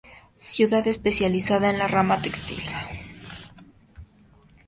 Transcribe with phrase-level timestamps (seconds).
[0.39, 2.57] Ciudad especializada en la rama textil.